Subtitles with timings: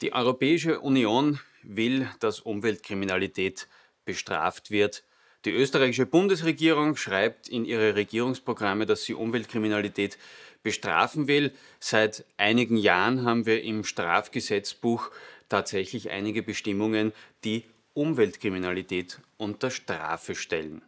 [0.00, 3.66] Die Europäische Union will, dass Umweltkriminalität
[4.04, 5.02] bestraft wird.
[5.44, 10.16] Die österreichische Bundesregierung schreibt in ihre Regierungsprogramme, dass sie Umweltkriminalität
[10.62, 11.52] bestrafen will.
[11.80, 15.10] Seit einigen Jahren haben wir im Strafgesetzbuch
[15.48, 17.12] tatsächlich einige Bestimmungen,
[17.42, 20.82] die Umweltkriminalität unter Strafe stellen.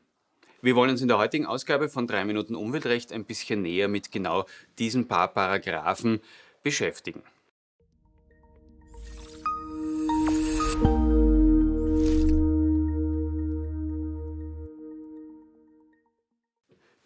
[0.62, 4.12] Wir wollen uns in der heutigen Ausgabe von 3 Minuten Umweltrecht ein bisschen näher mit
[4.12, 4.46] genau
[4.78, 6.20] diesen paar Paragraphen
[6.62, 7.22] beschäftigen.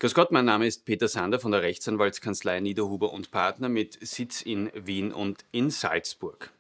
[0.00, 4.42] Grüß Gott, mein Name ist Peter Sander von der Rechtsanwaltskanzlei Niederhuber und Partner mit Sitz
[4.42, 6.50] in Wien und in Salzburg.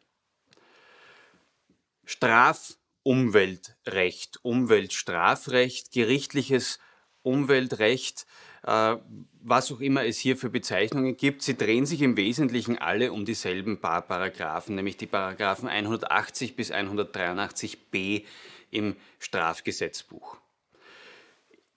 [2.04, 6.78] Strafumweltrecht, Umweltstrafrecht, gerichtliches
[7.22, 8.24] Umweltrecht,
[8.62, 8.98] äh,
[9.42, 13.24] was auch immer es hier für Bezeichnungen gibt, sie drehen sich im Wesentlichen alle um
[13.24, 18.22] dieselben paar Paragraphen, nämlich die Paragraphen 180 bis 183b
[18.70, 20.38] im Strafgesetzbuch.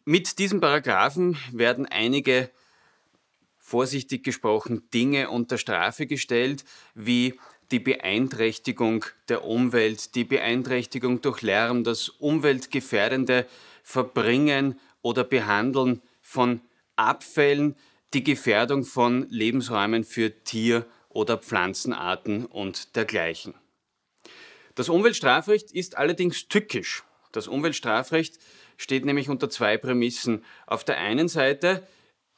[0.09, 2.49] Mit diesen Paragraphen werden einige,
[3.57, 6.63] vorsichtig gesprochen, Dinge unter Strafe gestellt,
[6.95, 7.37] wie
[7.71, 13.47] die Beeinträchtigung der Umwelt, die Beeinträchtigung durch Lärm, das umweltgefährdende
[13.83, 16.61] Verbringen oder Behandeln von
[16.95, 17.75] Abfällen,
[18.13, 23.55] die Gefährdung von Lebensräumen für Tier- oder Pflanzenarten und dergleichen.
[24.73, 27.03] Das Umweltstrafrecht ist allerdings tückisch.
[27.37, 28.39] Das Umweltstrafrecht
[28.77, 30.43] steht nämlich unter zwei Prämissen.
[30.65, 31.87] Auf der einen Seite,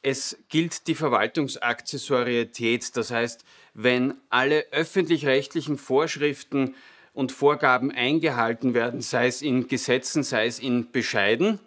[0.02, 6.74] es gilt die Verwaltungsakzessorietät, das heißt, wenn alle öffentlich-rechtlichen Vorschriften
[7.14, 11.60] und Vorgaben eingehalten werden, sei es in Gesetzen, sei es in Bescheiden,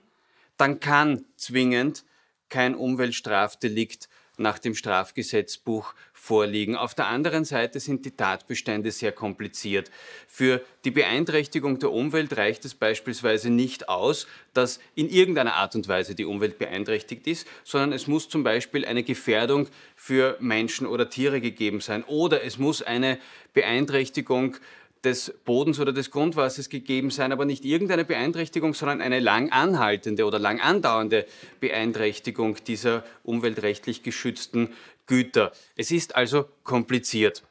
[0.58, 2.06] dann kann zwingend
[2.50, 6.76] kein Umweltstrafdelikt nach dem Strafgesetzbuch vorliegen.
[6.76, 9.92] Auf der anderen Seite sind die Tatbestände sehr kompliziert.
[10.28, 15.88] Für die Beeinträchtigung der Umwelt reicht es beispielsweise nicht aus, dass in irgendeiner Art und
[15.88, 21.10] Weise die Umwelt beeinträchtigt ist, sondern es muss zum Beispiel eine Gefährdung für Menschen oder
[21.10, 23.20] Tiere gegeben sein oder es muss eine
[23.54, 24.58] Beeinträchtigung
[25.04, 30.26] des Bodens oder des Grundwassers gegeben sein, aber nicht irgendeine Beeinträchtigung, sondern eine lang anhaltende
[30.26, 31.26] oder lang andauernde
[31.60, 34.70] Beeinträchtigung dieser umweltrechtlich geschützten
[35.06, 35.52] Güter.
[35.76, 37.44] Es ist also kompliziert.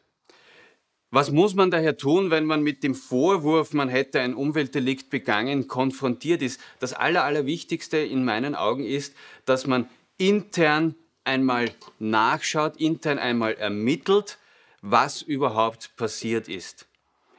[1.11, 5.69] Was muss man daher tun, wenn man mit dem Vorwurf, man hätte ein Umweltdelikt begangen,
[5.69, 6.59] konfrontiert ist?
[6.81, 9.15] Das Aller, Allerwichtigste in meinen Augen ist,
[9.45, 14.39] dass man intern einmal nachschaut, intern einmal ermittelt,
[14.81, 16.87] was überhaupt passiert ist.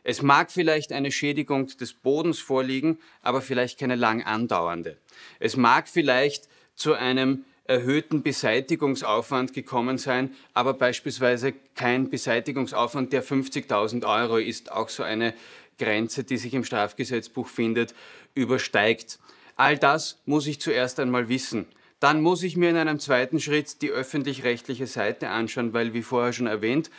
[0.03, 4.97] Es mag vielleicht eine Schädigung des Bodens vorliegen, aber vielleicht keine lang andauernde.
[5.39, 14.05] Es mag vielleicht zu einem erhöhten Beseitigungsaufwand gekommen sein, aber beispielsweise kein Beseitigungsaufwand, der 50.000
[14.05, 15.33] Euro ist, auch so eine
[15.79, 17.95] Grenze, die sich im Strafgesetzbuch findet,
[18.35, 19.19] übersteigt.
[19.55, 21.65] All das muss ich zuerst einmal wissen.
[21.99, 26.33] Dann muss ich mir in einem zweiten Schritt die öffentlich-rechtliche Seite anschauen, weil, wie vorher
[26.33, 26.89] schon erwähnt,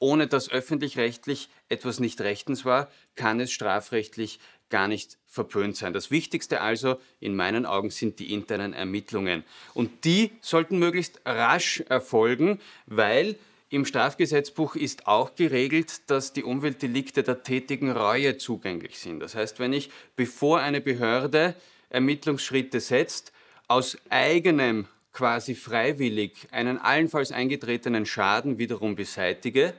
[0.00, 4.40] ohne dass öffentlich-rechtlich etwas nicht rechtens war, kann es strafrechtlich
[4.70, 5.92] gar nicht verpönt sein.
[5.92, 9.44] Das Wichtigste also in meinen Augen sind die internen Ermittlungen.
[9.74, 13.36] Und die sollten möglichst rasch erfolgen, weil
[13.68, 19.20] im Strafgesetzbuch ist auch geregelt, dass die Umweltdelikte der tätigen Reue zugänglich sind.
[19.20, 21.54] Das heißt, wenn ich, bevor eine Behörde
[21.88, 23.32] Ermittlungsschritte setzt,
[23.68, 29.74] aus eigenem quasi freiwillig einen allenfalls eingetretenen Schaden wiederum beseitige,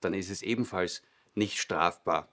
[0.00, 1.02] dann ist es ebenfalls
[1.34, 2.28] nicht strafbar,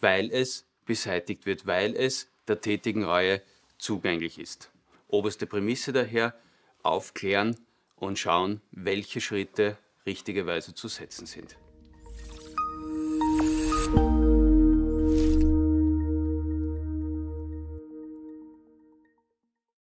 [0.00, 3.42] weil es beseitigt wird, weil es der tätigen Reue
[3.78, 4.70] zugänglich ist.
[5.08, 6.34] Oberste Prämisse daher,
[6.82, 7.56] aufklären
[7.96, 11.56] und schauen, welche Schritte richtigerweise zu setzen sind.